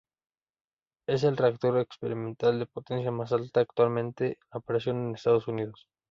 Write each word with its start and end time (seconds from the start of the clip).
Es 1.05 1.23
el 1.23 1.37
reactor 1.37 1.77
experimental 1.77 2.57
de 2.57 2.65
potencia 2.65 3.11
más 3.11 3.31
alta 3.33 3.59
actualmente 3.59 4.25
en 4.51 4.57
operación 4.57 4.97
en 5.09 5.13
Estados 5.13 5.47
Unidos. 5.47 5.87